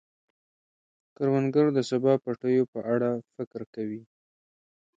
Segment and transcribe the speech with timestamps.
[1.15, 4.01] کروندګر د سبا د پټیو په اړه فکر کوي